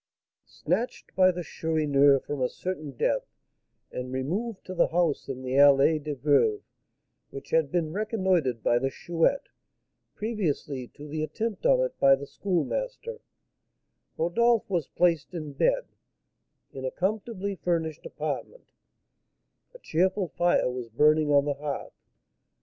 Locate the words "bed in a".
15.53-16.89